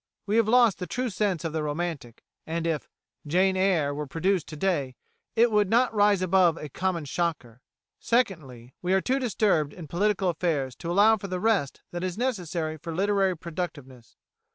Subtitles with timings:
[0.25, 2.89] We have lost the true sense of the romantic, and if
[3.27, 4.95] "Jane Eyre" were produced to day
[5.35, 7.61] it "would not rise above a common shocker."
[7.99, 12.17] Secondly, we are too disturbed in political affairs to allow for the rest that is
[12.17, 14.15] necessary for literary productiveness.